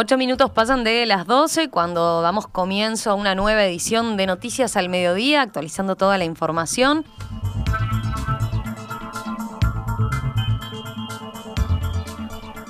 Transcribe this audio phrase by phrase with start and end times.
[0.00, 4.76] Ocho minutos pasan de las 12 cuando damos comienzo a una nueva edición de Noticias
[4.76, 7.04] al Mediodía, actualizando toda la información.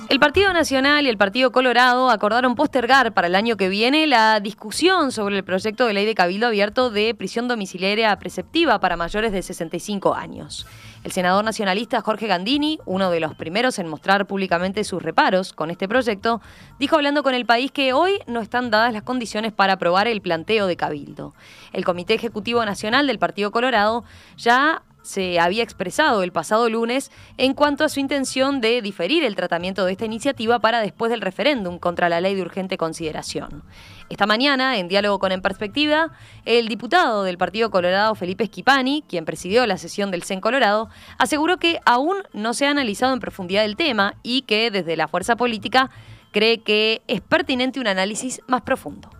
[0.09, 4.39] El Partido Nacional y el Partido Colorado acordaron postergar para el año que viene la
[4.39, 9.31] discusión sobre el proyecto de ley de cabildo abierto de prisión domiciliaria preceptiva para mayores
[9.31, 10.65] de 65 años.
[11.03, 15.69] El senador nacionalista Jorge Gandini, uno de los primeros en mostrar públicamente sus reparos con
[15.69, 16.41] este proyecto,
[16.79, 20.21] dijo hablando con el país que hoy no están dadas las condiciones para aprobar el
[20.21, 21.35] planteo de cabildo.
[21.71, 24.03] El Comité Ejecutivo Nacional del Partido Colorado
[24.37, 29.35] ya se había expresado el pasado lunes en cuanto a su intención de diferir el
[29.35, 33.63] tratamiento de esta iniciativa para después del referéndum contra la ley de urgente consideración.
[34.09, 36.11] Esta mañana, en diálogo con En Perspectiva,
[36.45, 41.57] el diputado del Partido Colorado Felipe Schipani, quien presidió la sesión del CEN Colorado, aseguró
[41.57, 45.35] que aún no se ha analizado en profundidad el tema y que desde la fuerza
[45.35, 45.89] política
[46.31, 49.18] cree que es pertinente un análisis más profundo.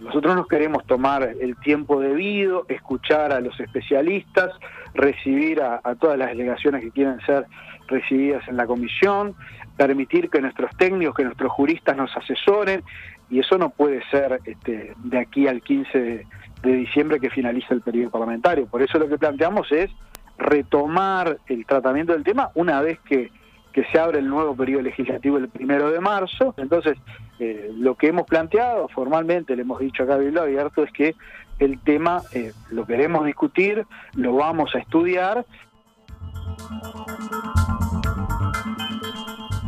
[0.00, 4.50] Nosotros nos queremos tomar el tiempo debido, escuchar a los especialistas,
[4.94, 7.46] recibir a, todas las delegaciones que quieren ser
[7.88, 9.34] recibidas en la comisión,
[9.76, 12.82] permitir que nuestros técnicos, que nuestros juristas nos asesoren,
[13.30, 16.26] y eso no puede ser este, de aquí al 15 de,
[16.62, 18.66] de diciembre que finaliza el periodo parlamentario.
[18.66, 19.90] Por eso lo que planteamos es
[20.38, 23.30] retomar el tratamiento del tema una vez que
[23.78, 26.52] que se abre el nuevo periodo legislativo el primero de marzo.
[26.56, 26.98] Entonces,
[27.38, 31.14] eh, lo que hemos planteado formalmente, le hemos dicho a Cabildo Abierto, es que
[31.60, 35.46] el tema eh, lo queremos discutir, lo vamos a estudiar.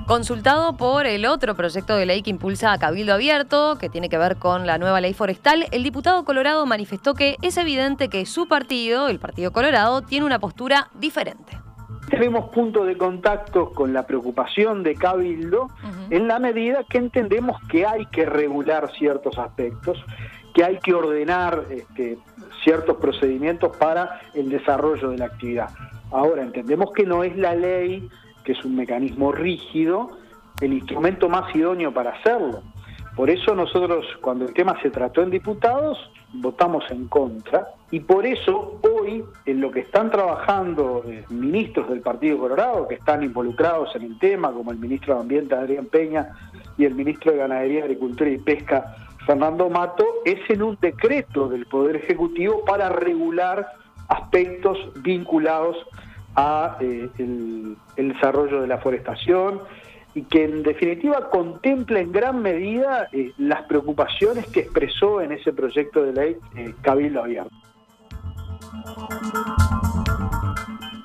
[0.09, 4.19] Consultado por el otro proyecto de ley que impulsa a Cabildo Abierto, que tiene que
[4.19, 8.49] ver con la nueva ley forestal, el diputado Colorado manifestó que es evidente que su
[8.49, 11.60] partido, el Partido Colorado, tiene una postura diferente
[12.11, 15.69] tenemos puntos de contacto con la preocupación de Cabildo
[16.11, 20.05] en la medida que entendemos que hay que regular ciertos aspectos,
[20.53, 22.19] que hay que ordenar este,
[22.65, 25.71] ciertos procedimientos para el desarrollo de la actividad.
[26.11, 28.09] Ahora, entendemos que no es la ley,
[28.45, 30.11] que es un mecanismo rígido,
[30.61, 32.63] el instrumento más idóneo para hacerlo.
[33.15, 35.99] Por eso nosotros, cuando el tema se trató en diputados,
[36.33, 42.01] votamos en contra y por eso hoy en lo que están trabajando eh, ministros del
[42.01, 46.31] Partido Colorado que están involucrados en el tema, como el ministro de Ambiente Adrián Peña
[46.77, 48.97] y el ministro de Ganadería, Agricultura y Pesca
[49.27, 53.67] Fernando Mato, es en un decreto del Poder Ejecutivo para regular
[54.09, 55.77] aspectos vinculados
[56.37, 59.61] a eh, el desarrollo de la forestación
[60.15, 65.53] y que en definitiva contempla en gran medida eh, las preocupaciones que expresó en ese
[65.53, 66.37] proyecto de ley
[66.83, 67.60] Cabildo Abierto.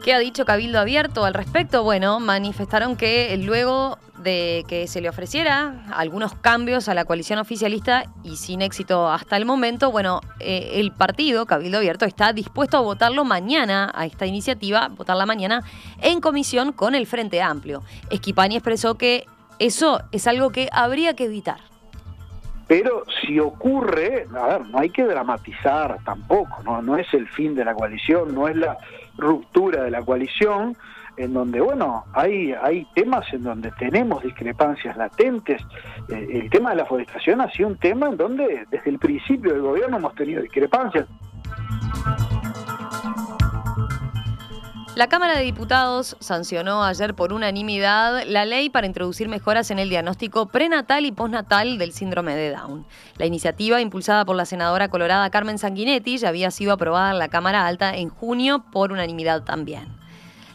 [0.03, 1.81] ¿Qué ha dicho Cabildo Abierto al respecto?
[1.83, 8.05] Bueno, manifestaron que luego de que se le ofreciera algunos cambios a la coalición oficialista
[8.23, 12.81] y sin éxito hasta el momento, bueno, eh, el partido Cabildo Abierto está dispuesto a
[12.81, 15.63] votarlo mañana, a esta iniciativa, votarla mañana
[16.01, 17.83] en comisión con el Frente Amplio.
[18.09, 19.25] Esquipani expresó que
[19.57, 21.74] eso es algo que habría que evitar.
[22.67, 26.81] Pero si ocurre, a ver, no hay que dramatizar tampoco, ¿no?
[26.81, 28.77] no es el fin de la coalición, no es la
[29.17, 30.75] ruptura de la coalición,
[31.17, 35.61] en donde, bueno, hay, hay temas en donde tenemos discrepancias latentes.
[36.09, 39.53] Eh, el tema de la forestación ha sido un tema en donde desde el principio
[39.53, 41.07] del gobierno hemos tenido discrepancias.
[44.95, 49.89] La Cámara de Diputados sancionó ayer por unanimidad la ley para introducir mejoras en el
[49.89, 52.85] diagnóstico prenatal y postnatal del síndrome de Down.
[53.17, 57.27] La iniciativa, impulsada por la senadora colorada Carmen Sanguinetti, ya había sido aprobada en la
[57.27, 59.85] Cámara Alta en junio por unanimidad también.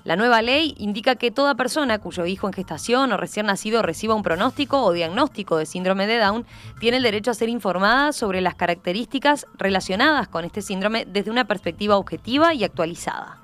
[0.05, 4.15] La nueva ley indica que toda persona cuyo hijo en gestación o recién nacido reciba
[4.15, 6.47] un pronóstico o diagnóstico de síndrome de Down
[6.81, 11.45] tiene el derecho a ser informada sobre las características relacionadas con este síndrome desde una
[11.45, 13.40] perspectiva objetiva y actualizada.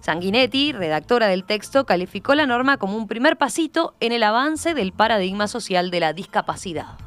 [0.00, 4.92] Sanguinetti, redactora del texto, calificó la norma como un primer pasito en el avance del
[4.92, 6.98] paradigma social de la discapacidad.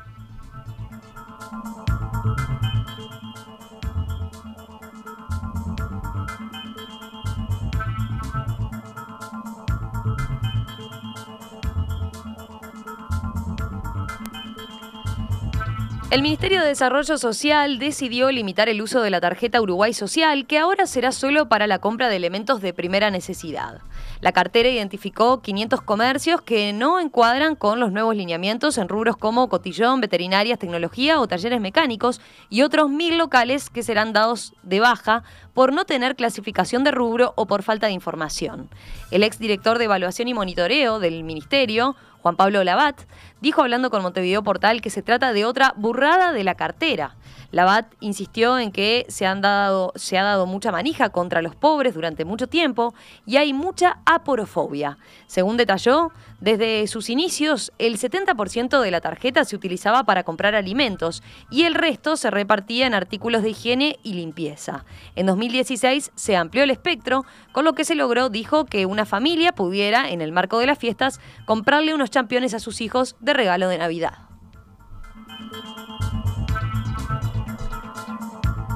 [16.13, 20.59] El Ministerio de Desarrollo Social decidió limitar el uso de la tarjeta Uruguay Social, que
[20.59, 23.81] ahora será solo para la compra de elementos de primera necesidad.
[24.23, 29.49] La cartera identificó 500 comercios que no encuadran con los nuevos lineamientos en rubros como
[29.49, 35.23] cotillón, veterinarias, tecnología o talleres mecánicos y otros mil locales que serán dados de baja
[35.53, 38.69] por no tener clasificación de rubro o por falta de información.
[39.11, 43.01] El exdirector de Evaluación y Monitoreo del Ministerio, Juan Pablo Labat,
[43.41, 47.17] dijo hablando con Montevideo Portal que se trata de otra burrada de la cartera.
[47.53, 51.93] Labat insistió en que se, han dado, se ha dado mucha manija contra los pobres
[51.93, 52.95] durante mucho tiempo
[53.27, 54.97] y hay mucha aporofobia.
[55.27, 56.11] Según detalló,
[56.41, 61.21] desde sus inicios el 70% de la tarjeta se utilizaba para comprar alimentos
[61.51, 64.83] y el resto se repartía en artículos de higiene y limpieza.
[65.15, 69.53] En 2016 se amplió el espectro, con lo que se logró, dijo, que una familia
[69.53, 73.67] pudiera, en el marco de las fiestas, comprarle unos championes a sus hijos de regalo
[73.69, 74.32] de Navidad.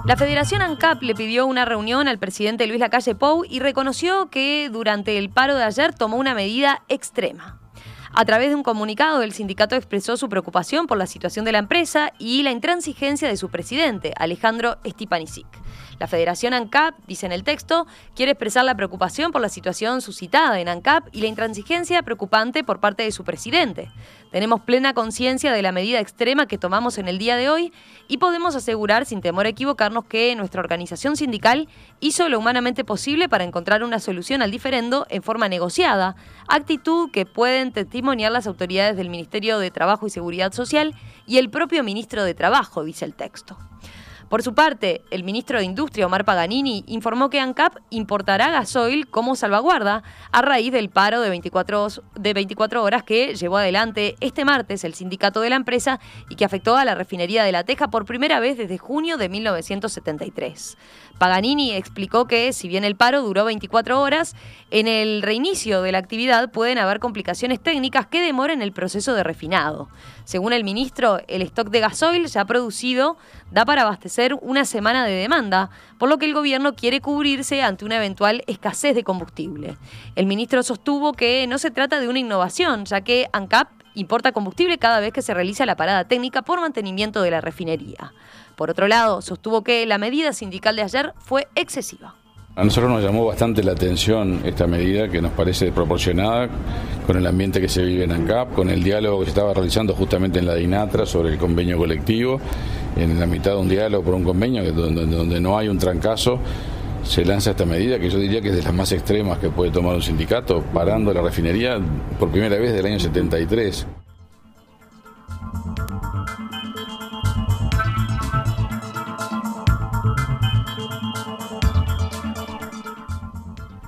[0.08, 4.70] La Federación ANCAP le pidió una reunión al presidente Luis Lacalle Pou y reconoció que
[4.72, 7.60] durante el paro de ayer tomó una medida extrema.
[8.14, 11.58] A través de un comunicado, el sindicato expresó su preocupación por la situación de la
[11.58, 15.46] empresa y la intransigencia de su presidente, Alejandro Stipanisic.
[16.00, 20.60] La Federación ANCAP, dice en el texto, quiere expresar la preocupación por la situación suscitada
[20.60, 23.92] en ANCAP y la intransigencia preocupante por parte de su presidente.
[24.32, 27.74] Tenemos plena conciencia de la medida extrema que tomamos en el día de hoy
[28.08, 31.68] y podemos asegurar sin temor a equivocarnos que nuestra organización sindical
[32.00, 36.16] hizo lo humanamente posible para encontrar una solución al diferendo en forma negociada,
[36.48, 40.94] actitud que pueden testimoniar las autoridades del Ministerio de Trabajo y Seguridad Social
[41.26, 43.58] y el propio ministro de Trabajo, dice el texto.
[44.30, 49.38] Por su parte, el ministro de Industria, Omar Paganini, informó que ANCAP importará gasoil como
[49.38, 50.04] salvaguarda
[50.34, 54.96] a raíz del paro de 24, de 24 horas que llevó adelante este martes el
[54.96, 58.42] sindicato de la empresa y que afectó a la refinería de La Teja por primera
[58.42, 60.78] vez desde junio de 1973.
[61.18, 64.36] Paganini explicó que, si bien el paro duró 24 horas,
[64.70, 69.24] en el reinicio de la actividad pueden haber complicaciones técnicas que demoren el proceso de
[69.24, 69.90] refinado.
[70.26, 73.18] Según el ministro, el stock de gasoil ya producido
[73.52, 77.86] da para abastecer una semana de demanda, por lo que el gobierno quiere cubrirse ante
[77.86, 79.78] una eventual escasez de combustible.
[80.16, 84.78] El ministro sostuvo que no se trata de una innovación, ya que ANCAP importa combustible
[84.78, 88.14] cada vez que se realiza la parada técnica por mantenimiento de la refinería.
[88.58, 92.16] Por otro lado, sostuvo que la medida sindical de ayer fue excesiva.
[92.56, 96.50] A nosotros nos llamó bastante la atención esta medida que nos parece desproporcionada
[97.06, 99.94] con el ambiente que se vive en ANCAP, con el diálogo que se estaba realizando
[99.94, 102.42] justamente en la DINATRA sobre el convenio colectivo,
[102.96, 106.40] en la mitad de un diálogo por un convenio donde, no hay un trancazo
[107.04, 109.70] se lanza esta medida que yo diría que es de las más extremas que puede
[109.70, 111.80] tomar un sindicato, parando la refinería
[112.20, 113.88] por primera vez del año 73.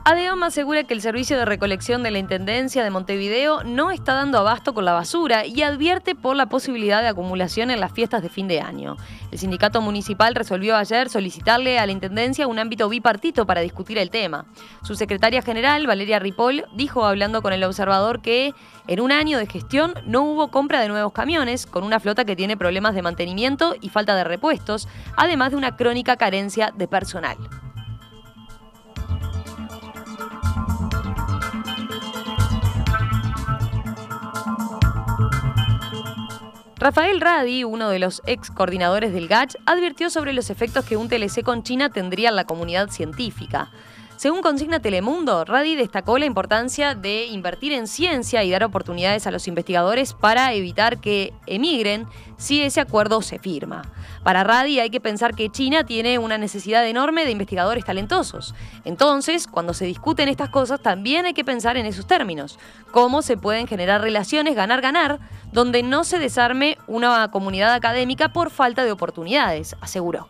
[0.10, 4.40] ADEOM asegura que el servicio de recolección de la Intendencia de Montevideo no está dando
[4.40, 8.30] abasto con la basura y advierte por la posibilidad de acumulación en las fiestas de
[8.30, 8.98] fin de año.
[9.32, 14.10] El sindicato municipal resolvió ayer solicitarle a la Intendencia un ámbito bipartito para discutir el
[14.10, 14.46] tema.
[14.82, 18.56] Su secretaria general, Valeria Ripoll, dijo hablando con el observador que
[18.88, 22.36] en un año de gestión no hubo compra de nuevos camiones, con una flota que
[22.36, 27.38] tiene problemas de mantenimiento y falta de repuestos, además de una crónica carencia de personal.
[36.80, 41.10] Rafael Radi, uno de los ex coordinadores del GACH, advirtió sobre los efectos que un
[41.10, 43.70] TLC con China tendría en la comunidad científica.
[44.20, 49.32] Según consigna Telemundo, Radi destacó la importancia de invertir en ciencia y dar oportunidades a
[49.32, 53.84] los investigadores para evitar que emigren si ese acuerdo se firma.
[54.22, 58.56] Para Radi hay que pensar que China tiene una necesidad enorme de investigadores talentosos.
[58.84, 62.60] Entonces, cuando se discuten estas cosas, también hay que pensar en esos términos.
[62.92, 65.20] Cómo se pueden generar relaciones ganar-ganar
[65.54, 70.28] donde no se desarme una comunidad académica por falta de oportunidades, aseguró.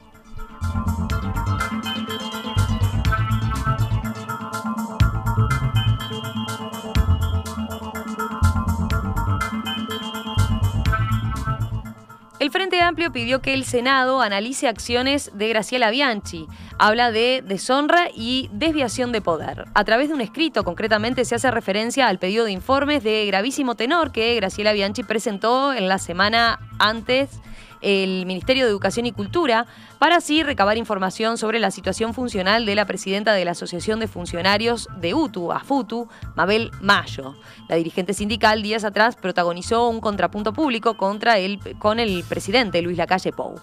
[12.39, 16.48] El Frente Amplio pidió que el Senado analice acciones de Graciela Bianchi.
[16.77, 19.65] Habla de deshonra y desviación de poder.
[19.74, 23.75] A través de un escrito, concretamente, se hace referencia al pedido de informes de gravísimo
[23.75, 27.41] tenor que Graciela Bianchi presentó en la semana antes
[27.82, 29.66] el Ministerio de Educación y Cultura
[30.00, 34.08] para así recabar información sobre la situación funcional de la presidenta de la Asociación de
[34.08, 37.36] Funcionarios de UTU, AFUTU, Mabel Mayo.
[37.68, 41.36] La dirigente sindical días atrás protagonizó un contrapunto público contra
[41.78, 43.60] con el presidente Luis Lacalle Pou.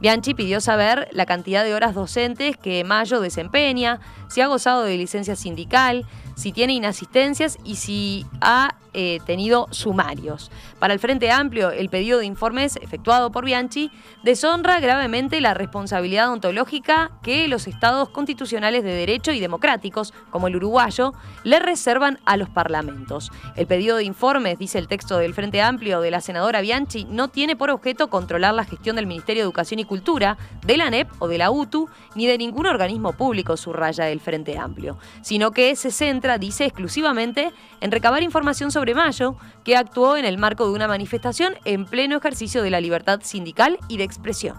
[0.00, 4.96] Bianchi pidió saber la cantidad de horas docentes que Mayo desempeña, si ha gozado de
[4.98, 6.04] licencia sindical,
[6.36, 10.50] si tiene inasistencias y si ha eh, tenido sumarios.
[10.78, 13.90] Para el Frente Amplio, el pedido de informes efectuado por Bianchi
[14.22, 20.56] deshonra gravemente la responsabilidad ontológica que los estados constitucionales de derecho y democráticos, como el
[20.56, 21.12] uruguayo,
[21.44, 23.30] le reservan a los parlamentos.
[23.54, 27.28] El pedido de informes, dice el texto del Frente Amplio de la senadora Bianchi, no
[27.28, 31.10] tiene por objeto controlar la gestión del Ministerio de Educación y Cultura, de la ANEP
[31.18, 35.76] o de la UTU, ni de ningún organismo público, subraya el Frente Amplio, sino que
[35.76, 40.74] se centra, dice, exclusivamente en recabar información sobre Mayo, que actuó en el marco de
[40.74, 44.56] una manifestación en pleno ejercicio de la libertad sindical y de expresión.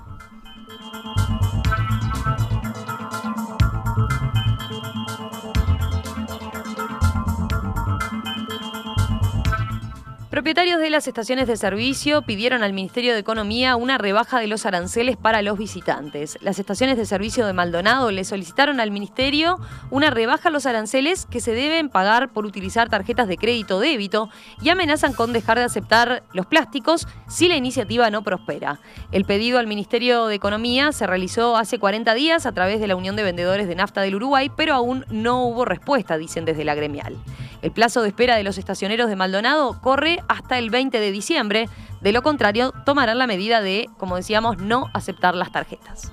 [10.29, 14.65] Propietarios de las estaciones de servicio pidieron al Ministerio de Economía una rebaja de los
[14.65, 16.37] aranceles para los visitantes.
[16.41, 19.57] Las estaciones de servicio de Maldonado le solicitaron al Ministerio
[19.89, 24.29] una rebaja a los aranceles que se deben pagar por utilizar tarjetas de crédito débito
[24.61, 28.81] y amenazan con dejar de aceptar los plásticos si la iniciativa no prospera.
[29.13, 32.97] El pedido al Ministerio de Economía se realizó hace 40 días a través de la
[32.97, 36.75] Unión de Vendedores de Nafta del Uruguay, pero aún no hubo respuesta, dicen desde la
[36.75, 37.15] gremial.
[37.61, 41.69] El plazo de espera de los estacioneros de Maldonado corre hasta el 20 de diciembre.
[42.01, 46.11] De lo contrario, tomarán la medida de, como decíamos, no aceptar las tarjetas.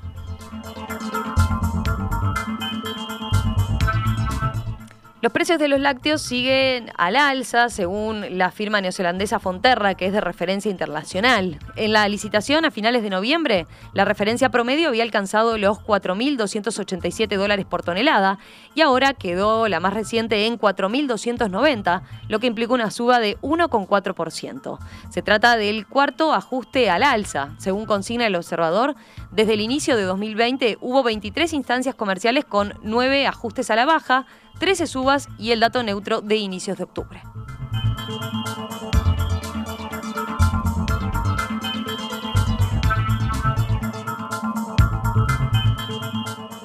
[5.25, 10.13] Los precios de los lácteos siguen al alza, según la firma neozelandesa Fonterra, que es
[10.13, 11.59] de referencia internacional.
[11.77, 17.65] En la licitación a finales de noviembre, la referencia promedio había alcanzado los 4.287 dólares
[17.65, 18.39] por tonelada
[18.75, 24.79] y ahora quedó la más reciente en 4.290, lo que implica una suba de 1,4%.
[25.09, 28.95] Se trata del cuarto ajuste al alza, según consigna el observador.
[29.31, 34.27] Desde el inicio de 2020 hubo 23 instancias comerciales con 9 ajustes a la baja,
[34.59, 37.23] 13 subas y el dato neutro de inicios de octubre.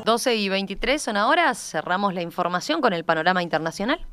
[0.05, 1.53] ...12 y 23 son ahora...
[1.53, 4.07] ...cerramos la información con el panorama internacional.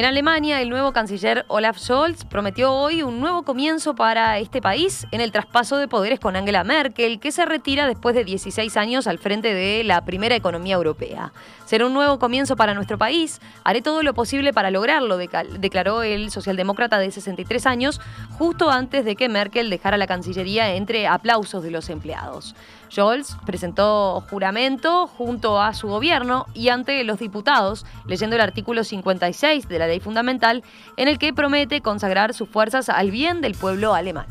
[0.00, 5.06] En Alemania, el nuevo canciller Olaf Scholz prometió hoy un nuevo comienzo para este país
[5.10, 9.06] en el traspaso de poderes con Angela Merkel, que se retira después de 16 años
[9.06, 11.34] al frente de la primera economía europea.
[11.66, 13.42] Será un nuevo comienzo para nuestro país.
[13.62, 18.00] Haré todo lo posible para lograrlo, declaró el socialdemócrata de 63 años,
[18.38, 22.54] justo antes de que Merkel dejara la Cancillería entre aplausos de los empleados.
[22.90, 29.68] Scholz presentó juramento junto a su gobierno y ante los diputados, leyendo el artículo 56
[29.68, 30.64] de la ley fundamental,
[30.96, 34.26] en el que promete consagrar sus fuerzas al bien del pueblo alemán.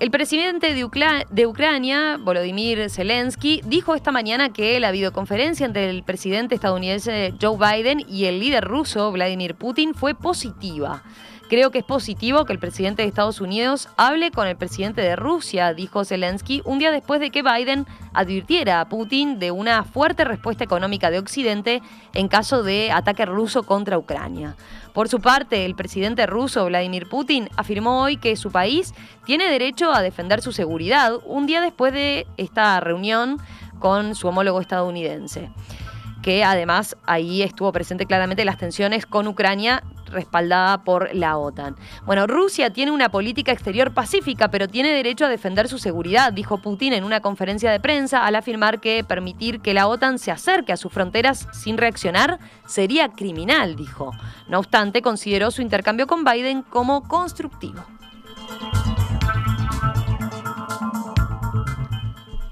[0.00, 6.54] El presidente de, Ucrania, Volodymyr Zelensky, dijo esta mañana que la videoconferencia entre el presidente
[6.54, 11.02] estadounidense Joe Biden y el líder ruso Vladimir Putin fue positiva.
[11.48, 15.16] Creo que es positivo que el presidente de Estados Unidos hable con el presidente de
[15.16, 20.24] Rusia, dijo Zelensky, un día después de que Biden advirtiera a Putin de una fuerte
[20.24, 21.80] respuesta económica de Occidente
[22.12, 24.56] en caso de ataque ruso contra Ucrania.
[24.92, 28.92] Por su parte, el presidente ruso Vladimir Putin afirmó hoy que su país
[29.24, 33.38] tiene derecho a defender su seguridad un día después de esta reunión
[33.78, 35.50] con su homólogo estadounidense
[36.28, 41.74] que además ahí estuvo presente claramente las tensiones con Ucrania respaldada por la OTAN.
[42.04, 46.58] Bueno, Rusia tiene una política exterior pacífica, pero tiene derecho a defender su seguridad, dijo
[46.58, 50.74] Putin en una conferencia de prensa al afirmar que permitir que la OTAN se acerque
[50.74, 54.10] a sus fronteras sin reaccionar sería criminal, dijo.
[54.48, 57.86] No obstante, consideró su intercambio con Biden como constructivo.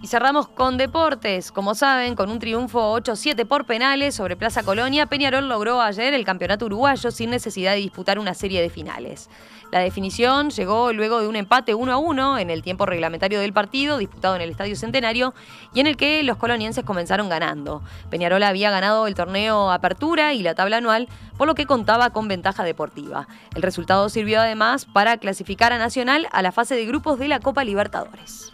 [0.06, 1.50] Y cerramos con deportes.
[1.50, 6.24] Como saben, con un triunfo 8-7 por penales sobre Plaza Colonia, Peñarol logró ayer el
[6.24, 9.28] campeonato uruguayo sin necesidad de disputar una serie de finales.
[9.72, 13.98] La definición llegó luego de un empate 1 1 en el tiempo reglamentario del partido,
[13.98, 15.34] disputado en el Estadio Centenario,
[15.74, 17.82] y en el que los colonienses comenzaron ganando.
[18.08, 22.28] Peñarol había ganado el torneo Apertura y la tabla anual, por lo que contaba con
[22.28, 23.26] ventaja deportiva.
[23.56, 27.40] El resultado sirvió además para clasificar a Nacional a la fase de grupos de la
[27.40, 28.52] Copa Libertadores.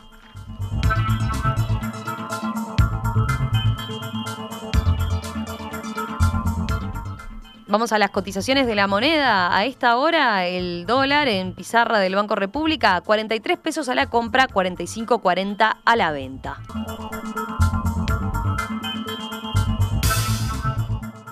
[7.72, 9.56] Vamos a las cotizaciones de la moneda.
[9.56, 14.46] A esta hora el dólar en pizarra del Banco República, 43 pesos a la compra,
[14.46, 16.58] 45.40 a la venta.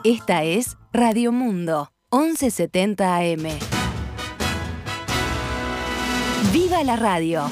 [0.03, 3.59] Esta es Radio Mundo, 1170 AM.
[6.55, 7.51] ¡Viva la radio!